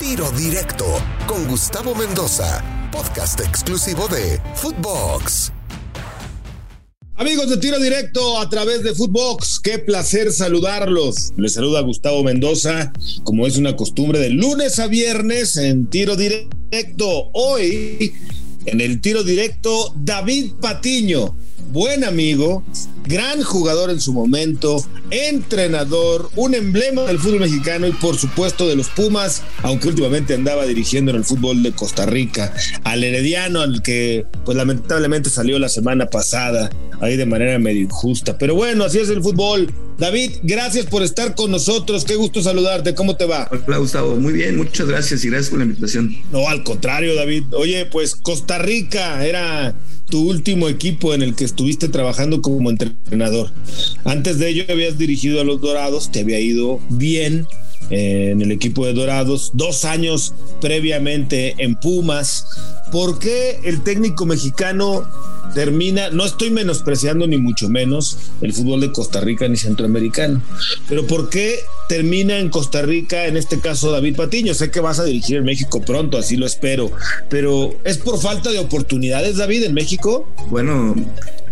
[0.00, 0.84] Tiro Directo
[1.26, 5.52] con Gustavo Mendoza, podcast exclusivo de Footbox.
[7.14, 11.32] Amigos de Tiro Directo a través de Footbox, qué placer saludarlos.
[11.36, 17.30] Les saluda Gustavo Mendoza, como es una costumbre de lunes a viernes en Tiro Directo.
[17.32, 18.14] Hoy,
[18.66, 21.34] en el Tiro Directo, David Patiño
[21.72, 22.62] buen amigo,
[23.04, 28.76] gran jugador en su momento, entrenador, un emblema del fútbol mexicano y por supuesto de
[28.76, 32.54] los Pumas, aunque últimamente andaba dirigiendo en el fútbol de Costa Rica,
[32.84, 38.38] al Herediano, al que pues lamentablemente salió la semana pasada, ahí de manera medio injusta.
[38.38, 39.72] Pero bueno, así es el fútbol.
[39.98, 43.48] David, gracias por estar con nosotros, qué gusto saludarte, ¿cómo te va?
[43.66, 46.16] Hola Gustavo, muy bien, muchas gracias y gracias por la invitación.
[46.32, 49.74] No, al contrario David, oye, pues Costa Rica era
[50.10, 53.52] tu último equipo en el que estuviste trabajando como entrenador.
[54.04, 57.46] Antes de ello habías dirigido a los Dorados, te había ido bien
[57.90, 62.46] en el equipo de Dorados, dos años previamente en Pumas.
[62.90, 65.06] ¿Por qué el técnico mexicano
[65.54, 70.42] termina, no estoy menospreciando ni mucho menos el fútbol de Costa Rica ni centroamericano,
[70.88, 74.52] pero ¿por qué termina en Costa Rica, en este caso David Patiño?
[74.52, 76.90] Sé que vas a dirigir en México pronto, así lo espero,
[77.30, 80.28] pero ¿es por falta de oportunidades, David, en México?
[80.50, 80.94] Bueno,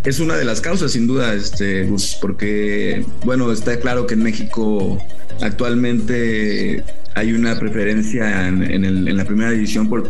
[0.05, 1.89] es una de las causas, sin duda, este,
[2.21, 4.99] porque, bueno, está claro que en México
[5.41, 10.07] actualmente hay una preferencia en, la primera división por,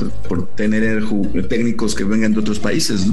[0.55, 1.05] tener
[1.49, 3.07] técnicos que vengan de otros países.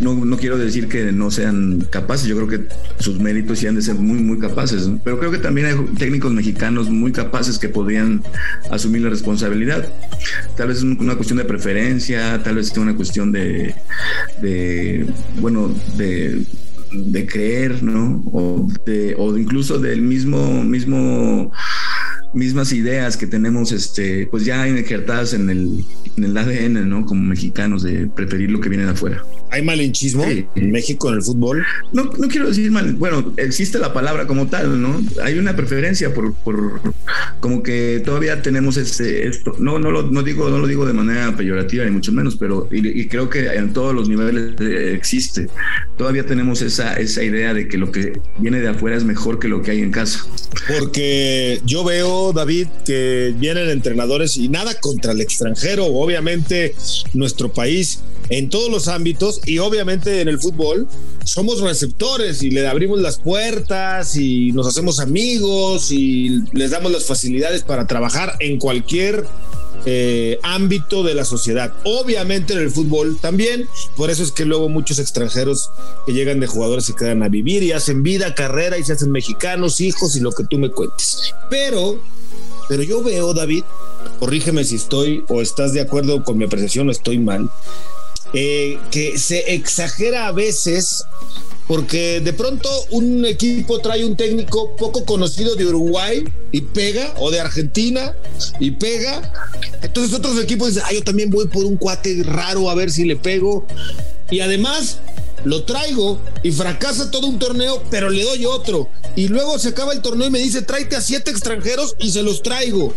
[0.00, 0.14] ¿no?
[0.24, 3.82] No, quiero decir que no sean capaces, yo creo que sus méritos sí han de
[3.82, 8.22] ser muy, muy capaces, pero creo que también hay técnicos mexicanos muy capaces que podrían
[8.70, 9.88] asumir la responsabilidad.
[10.56, 13.74] Tal vez es una cuestión de preferencia, tal vez es una cuestión de,
[14.40, 15.06] de
[15.40, 16.44] bueno, de
[16.94, 18.22] de creer, ¿no?
[18.32, 21.50] O, de, o incluso del mismo, mismo
[22.34, 25.84] mismas ideas que tenemos, este, pues ya injertadas en el,
[26.16, 27.06] en el ADN, ¿no?
[27.06, 29.24] Como mexicanos, de preferir lo que viene de afuera.
[29.54, 31.64] ¿Hay malinchismo en México en el fútbol?
[31.92, 35.00] No, no quiero decir mal, bueno, existe la palabra como tal, ¿no?
[35.22, 36.80] Hay una preferencia por, por
[37.38, 40.92] como que todavía tenemos este, esto, no, no lo, no digo, no lo digo de
[40.92, 45.48] manera peyorativa ni mucho menos, pero y, creo que en todos los niveles eh, existe.
[45.96, 49.46] Todavía tenemos esa, esa idea de que lo que viene de afuera es mejor que
[49.46, 50.26] lo que hay en casa.
[50.80, 56.74] Porque yo veo David, que vienen entrenadores y nada contra el extranjero, obviamente
[57.12, 60.88] nuestro país en todos los ámbitos y obviamente en el fútbol
[61.24, 67.04] somos receptores y le abrimos las puertas y nos hacemos amigos y les damos las
[67.04, 69.26] facilidades para trabajar en cualquier
[69.86, 71.72] eh, ámbito de la sociedad.
[71.84, 75.70] Obviamente en el fútbol también, por eso es que luego muchos extranjeros
[76.06, 79.10] que llegan de jugadores se quedan a vivir y hacen vida, carrera y se hacen
[79.10, 81.34] mexicanos, hijos y lo que tú me cuentes.
[81.50, 82.00] Pero,
[82.68, 83.64] pero yo veo, David,
[84.18, 87.50] corrígeme si estoy o estás de acuerdo con mi apreciación o estoy mal,
[88.34, 91.04] eh, que se exagera a veces
[91.66, 97.30] porque de pronto un equipo trae un técnico poco conocido de Uruguay y pega, o
[97.30, 98.14] de Argentina
[98.60, 99.32] y pega.
[99.82, 103.04] Entonces otros equipos dicen, ah, yo también voy por un cuate raro a ver si
[103.04, 103.66] le pego.
[104.30, 104.98] Y además
[105.44, 108.88] lo traigo y fracasa todo un torneo, pero le doy otro.
[109.16, 112.22] Y luego se acaba el torneo y me dice, tráete a siete extranjeros y se
[112.22, 112.94] los traigo.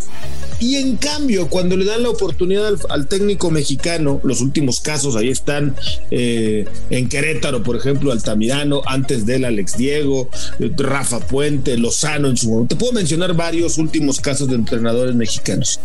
[0.59, 5.29] Y en cambio, cuando le dan la oportunidad al, técnico mexicano, los últimos casos ahí
[5.29, 5.75] están
[6.09, 10.29] eh, en Querétaro, por ejemplo, Altamirano, antes de él Alex Diego,
[10.77, 12.75] Rafa Puente, Lozano en su momento.
[12.75, 15.79] Te puedo mencionar varios últimos casos de entrenadores mexicanos.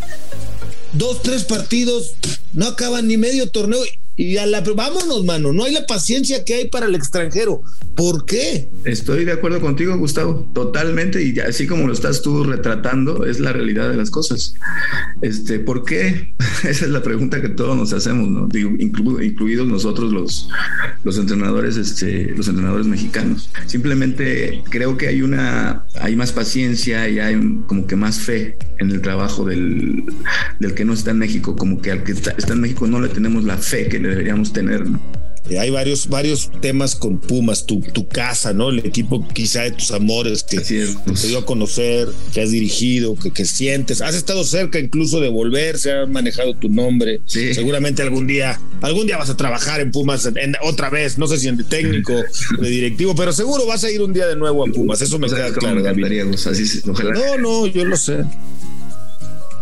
[0.95, 2.15] Dos, tres partidos,
[2.55, 3.83] no acaban ni medio torneo
[4.15, 7.63] y a la vámonos, mano, no hay la paciencia que hay para el extranjero.
[7.97, 8.69] ¿Por qué?
[8.85, 13.53] Estoy de acuerdo contigo, Gustavo, totalmente y así como lo estás tú retratando, es la
[13.53, 14.55] realidad de las cosas.
[15.23, 16.35] Este, ¿por qué?
[16.65, 18.49] Esa es la pregunta que todos nos hacemos, ¿no?
[18.53, 20.49] incluidos nosotros los
[21.05, 23.51] los entrenadores este, los entrenadores mexicanos.
[23.67, 28.91] Simplemente creo que hay una hay más paciencia y hay como que más fe en
[28.91, 30.05] el trabajo del,
[30.61, 33.09] del que no está en México, como que al que está en México no le
[33.09, 34.89] tenemos la fe que deberíamos tener.
[34.89, 35.01] ¿no?
[35.51, 38.71] Eh, hay varios, varios temas con Pumas, tu, tu casa, ¿no?
[38.71, 43.33] El equipo quizá de tus amores que te dio a conocer, que has dirigido, que,
[43.33, 44.01] que, sientes.
[44.01, 47.23] Has estado cerca incluso de volver, se ha manejado tu nombre.
[47.27, 50.29] Seguramente algún día, algún día vas a trabajar en Pumas
[50.63, 52.13] otra vez, no sé si en de técnico,
[52.61, 55.29] de directivo, pero seguro vas a ir un día de nuevo a Pumas, eso me
[55.29, 55.83] queda claro.
[57.15, 58.25] No, no, yo lo sé.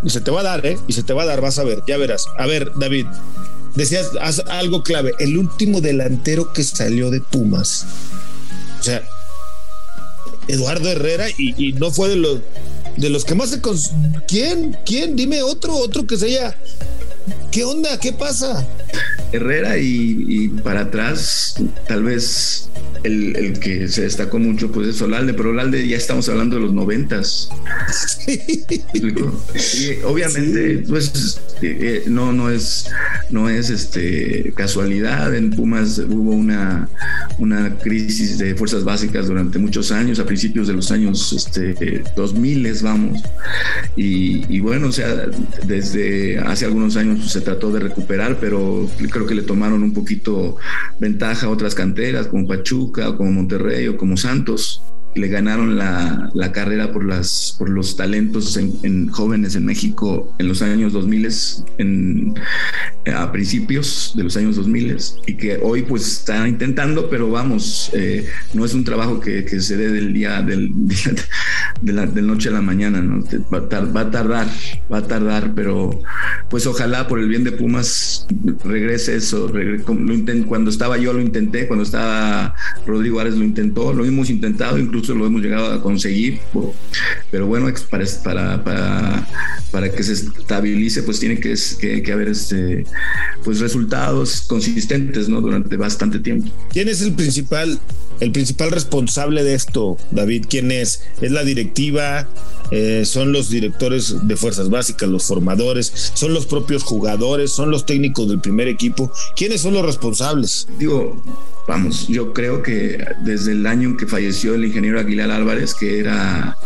[0.02, 0.78] Y se te va a dar, ¿eh?
[0.88, 2.24] Y se te va a dar, vas a ver, ya verás.
[2.38, 3.06] A ver, David,
[3.74, 4.10] decías
[4.48, 7.86] algo clave, el último delantero que salió de Pumas.
[8.78, 9.02] O sea,
[10.48, 12.40] Eduardo Herrera y, no fue de los
[12.96, 13.60] de los que más se...
[14.26, 14.76] ¿Quién?
[14.84, 15.16] ¿Quién?
[15.16, 16.56] Dime otro, otro que se haya...
[17.50, 17.98] ¿Qué onda?
[17.98, 18.66] ¿Qué pasa?
[19.32, 21.54] Herrera y, para atrás,
[21.86, 22.68] tal vez
[23.02, 26.72] el, que se destacó mucho pues es Olalde, pero Olalde ya estamos hablando de los
[26.72, 27.48] noventas.
[30.04, 32.88] obviamente, pues eh, eh, no, no es,
[33.30, 35.34] no es este casualidad.
[35.34, 36.88] En Pumas hubo una,
[37.38, 42.74] una crisis de fuerzas básicas durante muchos años, a principios de los años este, 2000,
[42.82, 43.22] vamos.
[43.96, 45.26] Y, y bueno, o sea,
[45.66, 49.92] desde hace algunos años pues, se trató de recuperar, pero creo que le tomaron un
[49.92, 50.56] poquito
[50.98, 54.82] ventaja a otras canteras como Pachuca, como Monterrey o como Santos
[55.14, 60.62] le ganaron la, carrera por, las, por los talentos en, jóvenes en México en los
[60.62, 61.28] años 2000,
[61.78, 62.34] en,
[63.06, 68.26] a principios de los años 2000 y que hoy pues está intentando, pero vamos, eh,
[68.54, 70.72] no es un trabajo que, se dé del día, del
[71.82, 73.24] de la noche a la mañana, ¿no?
[73.52, 73.68] Va a,
[74.10, 74.48] tardar,
[74.92, 76.02] va a tardar, pero
[76.48, 78.26] pues ojalá por el bien de Pumas
[78.64, 79.48] regrese eso.
[79.48, 82.54] lo cuando estaba yo lo intenté, cuando estaba
[82.86, 86.40] Rodrigo Árez lo intentó, lo hemos intentado, incluso lo hemos llegado a conseguir,
[87.30, 88.04] pero bueno, para,
[88.64, 89.26] para,
[89.70, 91.54] para, que se estabilice, pues tiene que,
[92.02, 92.84] que, haber este,
[93.44, 95.40] pues resultados consistentes ¿no?
[95.40, 96.50] durante bastante tiempo.
[96.70, 97.78] ¿Quién es el principal,
[98.18, 100.46] el principal responsable de esto, David?
[100.48, 101.02] ¿Quién es?
[101.20, 102.28] ¿Es la directiva?
[102.72, 106.12] Eh, ¿Son los directores de fuerzas básicas, los formadores?
[106.14, 107.50] ¿Son los propios jugadores?
[107.50, 109.12] ¿Son los técnicos del primer equipo?
[109.36, 110.68] ¿Quiénes son los responsables?
[110.78, 111.22] Digo,
[111.66, 115.98] vamos, yo creo que desde el año en que falleció el ingeniero Aguilar Álvarez, que
[115.98, 116.56] era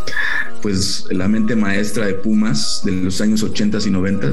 [0.65, 4.33] pues la mente maestra de Pumas de los años 80 y 90,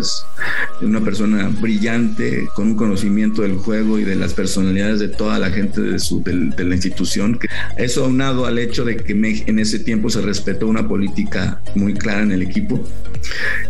[0.82, 5.50] una persona brillante, con un conocimiento del juego y de las personalidades de toda la
[5.50, 7.38] gente de, su, de, la institución.
[7.78, 12.24] Eso aunado al hecho de que en ese tiempo se respetó una política muy clara
[12.24, 12.82] en el equipo,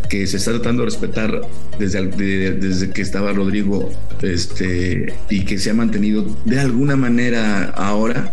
[0.07, 1.41] que se está tratando de respetar
[1.79, 3.91] desde, desde que estaba Rodrigo
[4.21, 8.31] este, y que se ha mantenido de alguna manera ahora,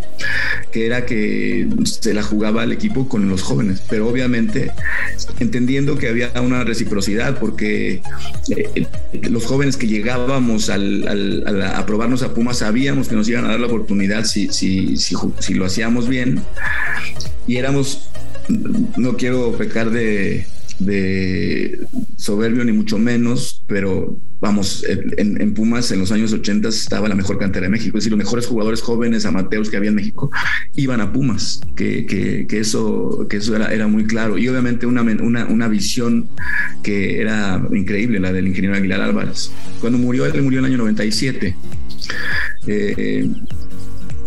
[0.73, 4.70] que era que se la jugaba el equipo con los jóvenes, pero obviamente
[5.38, 8.03] entendiendo que había una reciprocidad, porque
[8.50, 8.87] eh,
[9.31, 11.44] los jóvenes que llegábamos al,
[11.75, 15.55] a probarnos a Puma sabíamos que nos iban a dar la oportunidad si, si, si
[15.55, 16.43] lo hacíamos bien
[17.47, 18.09] y éramos,
[18.97, 20.47] no quiero pecar de
[20.78, 21.80] de
[22.16, 27.38] soberbio ni mucho menos, pero vamos, en, Pumas en los años 80 estaba la mejor
[27.38, 30.30] cantera de México, es decir, los mejores jugadores jóvenes amateurs que había en México
[30.76, 34.38] iban a Pumas, que, que, eso, que eso era, era muy claro.
[34.38, 36.28] Y obviamente una, una, una, visión
[36.82, 39.50] que era increíble, la del ingeniero Aguilar Álvarez.
[39.80, 41.56] Cuando murió, él murió en el año 97.
[42.66, 43.28] Eh,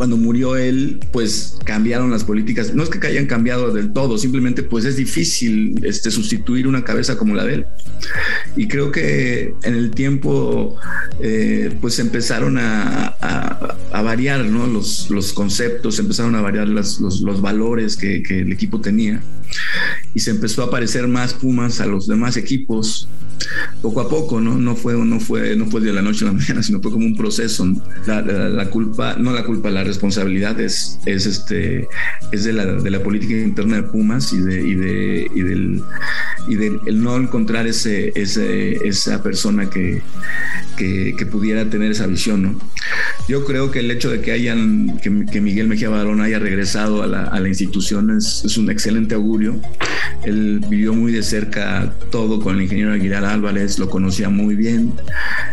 [0.02, 2.74] cuando murió él, pues cambiaron las políticas.
[2.74, 7.20] No es que hayan cambiado del todo, simplemente pues es difícil este, sustituir una cabeza
[7.20, 7.66] como la de él.
[8.56, 10.76] Y creo que en el tiempo
[11.22, 13.71] eh, pues empezaron a,
[14.02, 14.68] variar ¿no?
[14.68, 19.22] los, los, conceptos, empezaron a variar los, los, valores que, que el equipo tenía
[20.14, 23.10] y se empezó a parecer más Pumas a los demás equipos
[23.82, 24.58] poco a poco, ¿no?
[24.58, 27.06] No fue, no fue, no fue de la noche a la mañana, sino fue como
[27.06, 27.68] un proceso.
[28.06, 31.88] La, culpa, no la culpa, la responsabilidad es, es este,
[32.32, 35.84] es de la, de la política interna de Pumas y de, y de, y del,
[36.48, 40.02] y de el no encontrar ese, ese, esa persona que,
[41.18, 42.60] que, pudiera tener esa visión, ¿no?
[43.28, 47.08] Yo creo que el hecho de que hayan, que, Miguel Mejía Barón haya regresado a
[47.08, 49.62] la, institución es un excelente augurio.
[50.24, 54.94] Él vivió muy de cerca todo con el ingeniero Aguilar Álvarez, lo conocía muy bien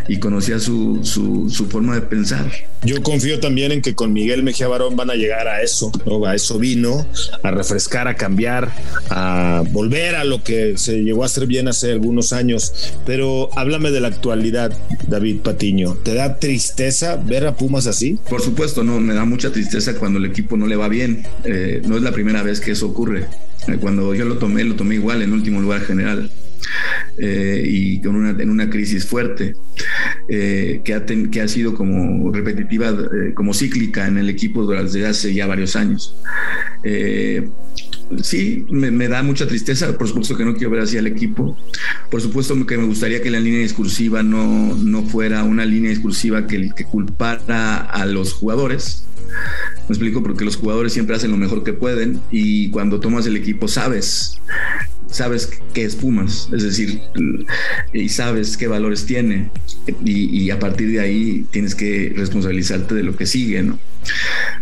[0.07, 2.51] y conocía su, su, forma de pensar.
[2.83, 5.91] Yo confío también en que con Miguel Mejía Barón van a llegar a eso,
[6.25, 7.05] a eso vino,
[7.43, 8.71] a refrescar, a cambiar,
[9.09, 12.93] a volver a lo que se llegó a hacer bien hace algunos años.
[13.05, 14.75] Pero háblame de la actualidad,
[15.07, 15.95] David Patiño.
[16.03, 18.19] ¿Te da tristeza ver a Pumas así?
[18.29, 21.25] Por supuesto, no, me da mucha tristeza cuando el equipo no le va bien.
[21.43, 23.27] Eh, no es la primera vez que eso ocurre.
[23.67, 26.29] Eh, cuando yo lo tomé, lo tomé igual en último lugar general.
[27.17, 29.55] Eh, y con una, en una crisis fuerte
[30.29, 32.95] eh, que, ha que ha sido como repetitiva,
[33.33, 36.15] como cíclica en el equipo durante hace ya varios años.
[38.23, 41.57] sí, me, da mucha tristeza, por supuesto que no quiero ver así al equipo,
[42.09, 46.47] por supuesto que me gustaría que la línea discursiva no, no fuera una línea discursiva
[46.47, 49.05] que, que culpara a los jugadores,
[49.87, 53.35] me explico porque los jugadores siempre hacen lo mejor que pueden y cuando tomas el
[53.35, 54.39] equipo sabes,
[55.11, 57.01] sabes qué es Pumas, es decir,
[57.93, 59.49] y sabes qué valores tiene
[60.03, 63.79] y, a partir de ahí tienes que responsabilizarte de lo que sigue, ¿no?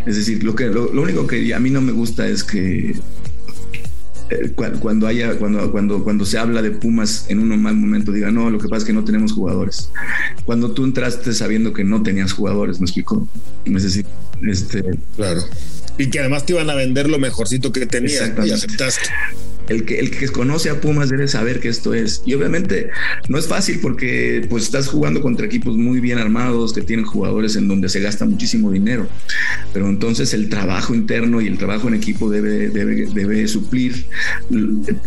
[0.05, 2.95] Es decir, lo, que, lo, único que a mí no me gusta es que
[4.29, 8.31] eh, cuando haya, cuando, cuando, cuando se habla de Pumas en un mal momento, diga,
[8.31, 9.89] no, lo que pasa es que no tenemos jugadores.
[10.45, 13.27] Cuando tú entraste sabiendo que no tenías jugadores, me explico.
[13.65, 14.09] Necesito,
[14.45, 14.83] este.
[15.15, 15.41] Claro.
[15.97, 19.09] Y que además te iban a vender lo mejorcito que tenías y aceptaste
[19.69, 22.21] el que, el que conoce a Pumas debe saber que esto es.
[22.25, 22.89] Y obviamente
[23.29, 27.55] no es fácil porque pues estás jugando contra equipos muy bien armados, que tienen jugadores
[27.55, 29.07] en donde se gasta muchísimo dinero.
[29.73, 34.05] Pero entonces el trabajo interno y el trabajo en equipo debe, debe, debe suplir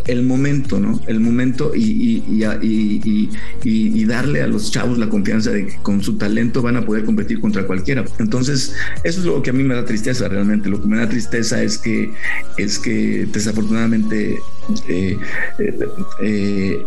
[0.07, 1.01] el momento, ¿no?
[1.07, 3.31] El momento y, y,
[3.65, 7.05] y, darle a los chavos la confianza de que con su talento van a poder
[7.05, 8.05] competir contra cualquiera.
[8.19, 8.75] Entonces,
[9.05, 10.69] eso es lo que a mí me da tristeza realmente.
[10.69, 12.11] Lo que me da tristeza es que,
[12.57, 14.39] es que desafortunadamente
[14.89, 15.19] eh,
[15.59, 16.87] eh,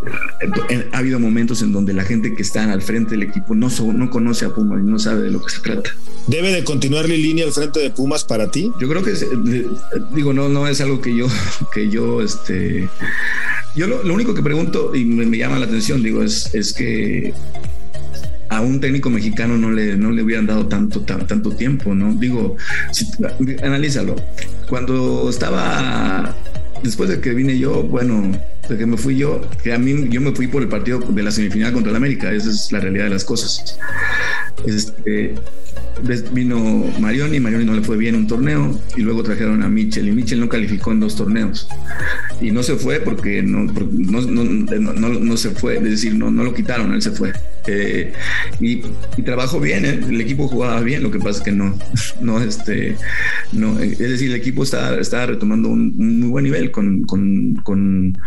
[0.69, 3.69] eh, ha habido momentos en donde la gente que está al frente del equipo no,
[3.93, 5.89] no conoce a Pumas y no sabe de lo que se trata.
[6.27, 8.71] ¿Debe de continuar la línea al frente de Pumas para ti?
[8.79, 9.13] Yo creo que,
[10.13, 11.27] digo, no, no es algo que yo,
[11.73, 12.87] que yo, este,
[13.75, 17.33] yo lo, único que pregunto y me, llama la atención, digo, es, es que
[18.49, 22.13] a un técnico mexicano no le, no le hubieran dado tanto, tanto tiempo, ¿no?
[22.13, 22.55] Digo,
[23.63, 24.15] analízalo.
[24.69, 26.35] Cuando estaba
[26.83, 28.31] después de que vine yo, bueno,
[28.67, 31.23] de que me fui yo, que a mí yo me fui por el partido de
[31.23, 33.79] la semifinal contra el América, esa es la realidad de las cosas.
[34.65, 35.35] Este,
[36.31, 40.11] vino Marioni, Marioni no le fue bien un torneo y luego trajeron a Mitchell y
[40.11, 41.67] Mitchell no calificó en dos torneos
[42.43, 46.43] y no se fue porque no, no, no, no se fue, es decir, no, no
[46.43, 47.31] lo quitaron, él se fue.
[47.67, 48.11] Eh,
[48.59, 48.81] y,
[49.23, 49.99] trabajó bien, ¿eh?
[50.09, 51.79] el equipo jugaba bien, lo que pasa es que no,
[52.21, 52.97] no, este,
[53.53, 58.17] no, es decir, el equipo está, está retomando un, muy buen nivel con, con, con,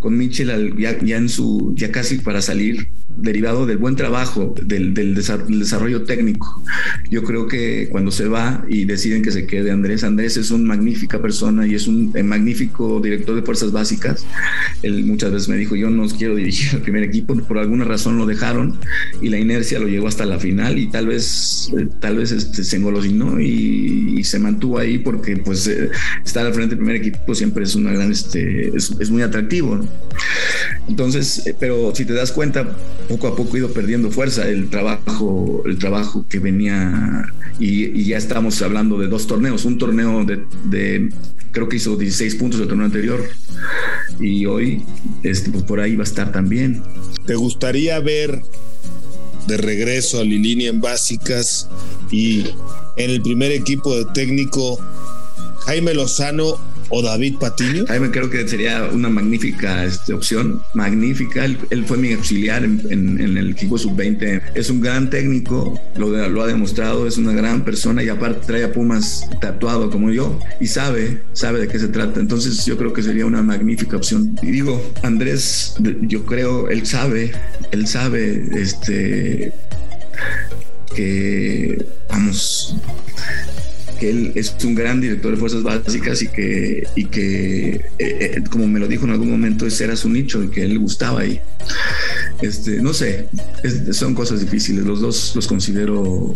[0.00, 4.94] con Mitchell ya, ya, en su, ya casi para salir derivado del buen trabajo, del,
[4.94, 6.62] del, desarrollo técnico.
[7.10, 10.64] Yo creo que cuando se va y deciden que se quede Andrés, Andrés es una
[10.64, 14.24] magnífica persona y es un eh, magnífico director de fuerzas básicas.
[14.82, 18.16] Él muchas veces me dijo, yo no quiero dirigir al primer equipo, por alguna razón
[18.16, 18.78] lo dejaron
[19.20, 22.64] y la inercia lo llevó hasta la final y tal vez, eh, tal vez este,
[22.64, 25.90] se engolosinó y, y, se mantuvo ahí porque pues eh,
[26.24, 29.80] estar al frente del primer equipo siempre es una gran, este, es, es muy atractivo.
[30.88, 32.76] Entonces, pero si te das cuenta,
[33.08, 37.26] poco a poco ha ido perdiendo fuerza el trabajo, el trabajo que venía
[37.58, 41.10] y, ya estamos hablando de dos torneos, un torneo de,
[41.52, 43.24] creo que hizo 16 puntos el torneo anterior
[44.18, 44.82] y hoy
[45.22, 46.82] este, pues por ahí va a estar también.
[47.26, 48.42] ¿Te gustaría ver
[49.46, 51.68] de regreso a Lilini en básicas
[52.10, 52.46] y
[52.96, 54.78] en el primer equipo de técnico
[55.66, 56.58] Jaime Lozano
[56.90, 57.86] o David Patiño?
[57.86, 61.44] Jaime creo que sería una magnífica este, opción, magnífica.
[61.44, 64.42] Él, fue mi auxiliar en, el equipo sub-20.
[64.54, 68.64] Es un gran técnico, lo, lo, ha demostrado, es una gran persona y aparte trae
[68.64, 72.20] a Pumas tatuado como yo y sabe, sabe de qué se trata.
[72.20, 74.36] Entonces yo creo que sería una magnífica opción.
[74.42, 77.32] Y digo, Andrés, yo creo, él sabe,
[77.70, 79.52] él sabe, este
[80.94, 82.76] que vamos
[84.00, 88.42] que él es un gran director de fuerzas básicas y que, y que eh, eh,
[88.50, 90.78] como me lo dijo en algún momento, ese era su nicho y que él le
[90.78, 91.38] gustaba ahí.
[92.40, 93.28] Este, no sé,
[93.92, 94.86] son cosas difíciles.
[94.86, 96.32] Los dos los considero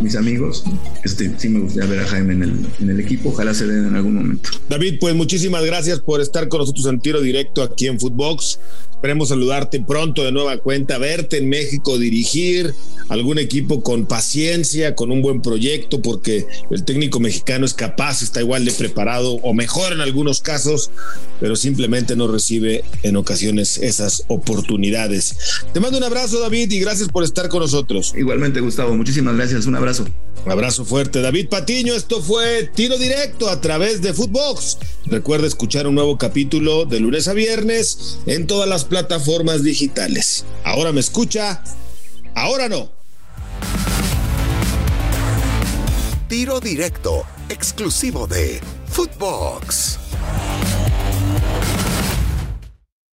[0.00, 0.64] mis amigos.
[1.04, 3.28] Este, sí me gustaría ver a Jaime en el, en el equipo.
[3.28, 4.48] Ojalá se den en algún momento.
[4.70, 8.58] David, pues muchísimas gracias por estar con nosotros en tiro directo aquí en Footbox.
[9.02, 12.72] Esperemos saludarte pronto de nueva cuenta, verte en México, dirigir
[13.08, 18.40] algún equipo con paciencia, con un buen proyecto, porque el técnico mexicano es capaz, está
[18.40, 20.92] igual de preparado o mejor en algunos casos,
[21.40, 25.36] pero simplemente no recibe en ocasiones esas oportunidades.
[25.74, 28.14] Te mando un abrazo, David, y gracias por estar con nosotros.
[28.16, 29.66] Igualmente, Gustavo, muchísimas gracias.
[29.66, 30.06] Un abrazo.
[30.44, 31.20] Un abrazo fuerte.
[31.20, 34.78] David Patiño, esto fue Tiro Directo a través de Footbox.
[35.06, 40.44] Recuerda escuchar un nuevo capítulo de lunes a viernes en todas las plataformas digitales.
[40.64, 41.64] Ahora me escucha,
[42.34, 42.90] ahora no.
[46.28, 50.01] Tiro directo, exclusivo de Footbox.